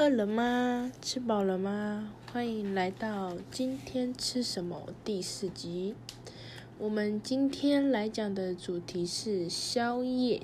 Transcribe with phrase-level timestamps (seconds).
[0.00, 0.90] 饿了吗？
[1.02, 2.14] 吃饱了吗？
[2.32, 5.94] 欢迎来到今天吃什么第四集。
[6.78, 10.40] 我们今天来讲的主题是宵夜。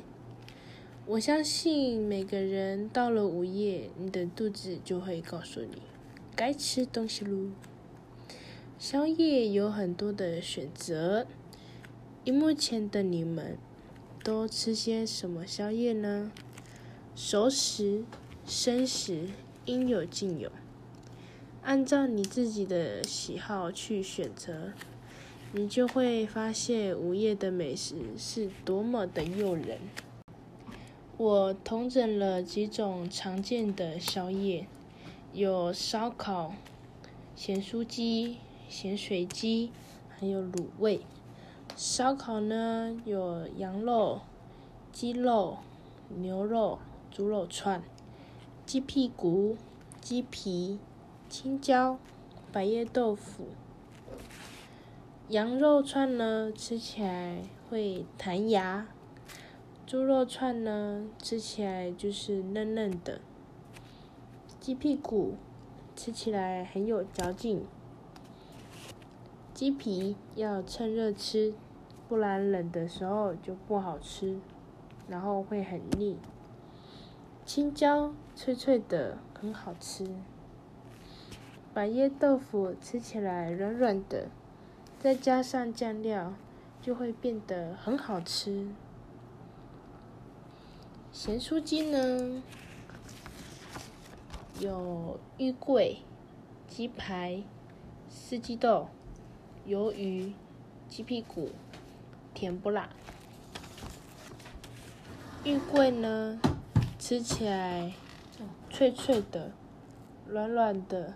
[1.07, 5.81] 我相信每个人到了午夜，你的肚子就会告诉你
[6.35, 7.49] 该吃东西喽。
[8.79, 11.27] 宵夜有很多的选择，
[12.25, 13.57] 荧幕前的你们
[14.23, 16.31] 都吃些什么宵夜呢？
[17.15, 18.05] 熟食、
[18.45, 19.31] 生食
[19.67, 20.51] 应有尽有，
[21.63, 24.73] 按照你自己的喜好去选择，
[25.53, 29.79] 你就会发现午夜的美食是多么的诱人。
[31.17, 34.67] 我统整了几种常见的宵夜，
[35.33, 36.55] 有烧烤、
[37.35, 38.39] 咸酥鸡、
[38.69, 39.71] 咸水鸡，
[40.09, 41.01] 还有卤味。
[41.77, 44.21] 烧烤呢，有羊肉、
[44.93, 45.59] 鸡肉、
[46.09, 46.79] 牛肉。
[47.09, 47.83] 猪肉串、
[48.67, 49.57] 鸡屁股、
[50.01, 50.81] 鸡皮、
[51.29, 52.01] 青椒、
[52.51, 53.47] 百叶豆腐。
[55.29, 58.87] 羊肉串呢，吃起来会弹牙；
[59.87, 63.21] 猪肉串呢，吃起来就是嫩嫩的。
[64.59, 65.35] 鸡屁股
[65.95, 67.65] 吃起来很有嚼劲。
[69.55, 71.55] 鸡皮要趁热吃，
[72.09, 74.41] 不然冷的时候就不好吃，
[75.07, 76.17] 然后会很腻。
[77.47, 80.05] 青椒脆脆的，很好吃。
[81.73, 84.27] 百叶豆腐吃起来软软的，
[84.99, 86.33] 再加上酱料，
[86.83, 88.67] 就会变得很好吃。
[91.13, 92.43] 咸酥鸡呢，
[94.59, 95.99] 有玉桂、
[96.67, 97.45] 鸡排、
[98.11, 98.89] 四季豆、
[99.69, 100.33] 鱿鱼、
[100.89, 101.53] 鸡屁股、
[102.35, 102.89] 甜不辣。
[105.45, 106.41] 玉桂呢？
[106.99, 107.93] 吃起来
[108.71, 109.53] 脆脆的、
[110.27, 111.15] 软软的、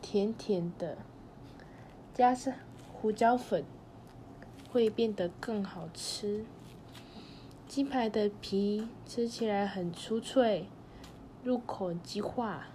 [0.00, 0.96] 甜甜的，
[2.14, 2.54] 加上
[2.92, 3.64] 胡椒粉，
[4.72, 6.44] 会变得更好吃。
[7.68, 10.66] 鸡排的皮吃起来很酥脆，
[11.44, 12.66] 入口即化。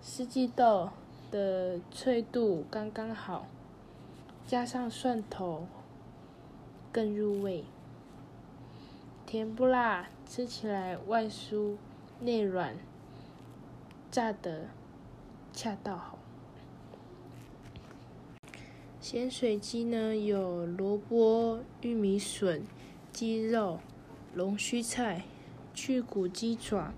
[0.00, 0.90] 四季豆
[1.30, 3.48] 的脆度刚刚好，
[4.46, 5.66] 加上蒜头，
[6.92, 7.64] 更入味。
[9.30, 11.76] 甜不辣，吃起来外酥
[12.18, 12.74] 内软，
[14.10, 14.68] 炸的
[15.52, 16.18] 恰到好。
[19.02, 22.62] 咸水鸡呢，有萝卜、玉米笋、
[23.12, 23.80] 鸡肉、
[24.32, 25.24] 龙须菜、
[25.74, 26.94] 去骨鸡爪、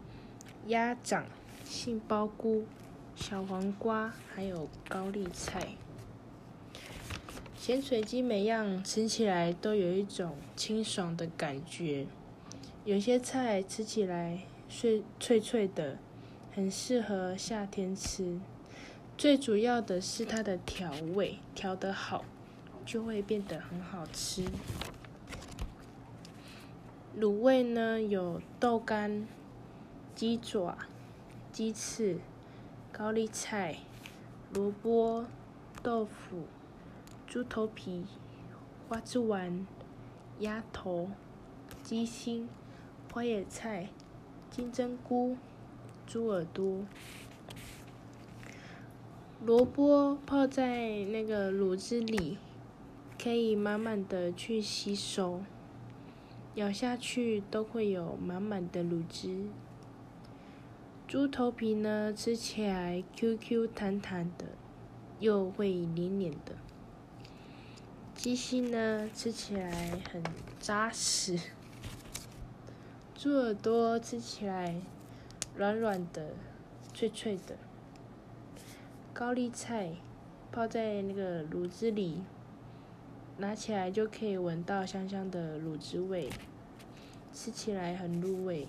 [0.69, 1.27] 鸭掌、
[1.65, 2.65] 杏鲍菇、
[3.17, 5.71] 小黄瓜，还有高丽菜。
[7.57, 12.07] 咸水鸡每样吃起来都有一种清爽的感觉。
[12.91, 15.97] 有些菜吃起来脆脆脆的，
[16.53, 18.41] 很适合夏天吃。
[19.17, 22.25] 最主要的是它的调味调得好，
[22.85, 24.45] 就会变得很好吃。
[27.17, 29.29] 卤味呢，有豆干、
[30.17, 30.77] 鸡爪、
[31.53, 32.19] 鸡翅、
[32.91, 33.77] 高丽菜、
[34.53, 35.27] 萝卜、
[35.81, 36.49] 豆腐、
[37.25, 38.05] 猪头皮、
[38.89, 39.65] 花枝丸、
[40.41, 41.09] 鸭头、
[41.85, 42.49] 鸡心。
[43.13, 43.89] 花野菜、
[44.53, 45.37] 金针菇、
[46.07, 46.87] 猪耳朵、
[49.45, 52.39] 萝卜泡在那个卤汁里，
[53.21, 55.43] 可以满满的去吸收，
[56.55, 59.47] 咬下去都会有满满的卤汁。
[61.09, 64.47] 猪头皮呢，吃起来 Q Q 弹弹的，
[65.19, 66.55] 又会黏黏的。
[68.15, 70.23] 鸡心呢，吃起来很
[70.61, 71.37] 扎实。
[73.23, 74.81] 猪耳朵吃起来
[75.55, 76.31] 软软的、
[76.95, 77.55] 脆脆的。
[79.13, 79.91] 高丽菜
[80.51, 82.23] 泡在那个卤汁里，
[83.37, 86.31] 拿起来就可以闻到香香的卤汁味，
[87.31, 88.67] 吃起来很入味。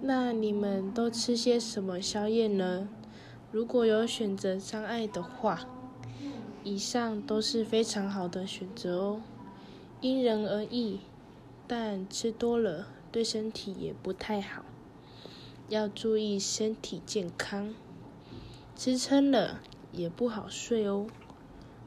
[0.00, 2.88] 那你们都吃些什么宵夜呢？
[3.50, 5.66] 如果有选择障碍的话，
[6.64, 9.20] 以上都是非常好的选择哦，
[10.00, 11.00] 因人而异。
[11.74, 14.62] 但吃多了对身体也不太好，
[15.70, 17.74] 要注意身体健康。
[18.76, 21.06] 吃撑了也不好睡哦。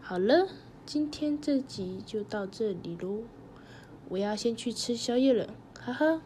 [0.01, 0.47] 好了，
[0.87, 3.19] 今天这集就到这里喽，
[4.09, 6.19] 我要先去吃宵夜了，哈哈。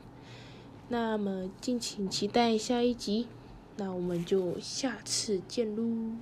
[0.87, 3.27] 那么敬请期待下一集，
[3.75, 6.15] 那我们就下次见喽。